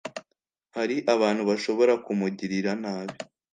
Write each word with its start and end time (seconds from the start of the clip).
hari 0.75 0.95
abantu 1.13 1.41
bashobora 1.49 1.93
kumugirira 2.05 2.71
nabi 2.83 3.15